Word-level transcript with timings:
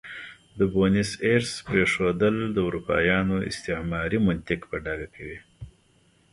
د 0.57 0.59
بونیس 0.73 1.11
ایرس 1.25 1.51
پرېښودل 1.67 2.35
د 2.55 2.57
اروپایانو 2.67 3.35
استعماري 3.49 4.19
منطق 4.27 4.59
په 4.69 4.77
ډاګه 4.85 5.07
کوي. 5.15 5.39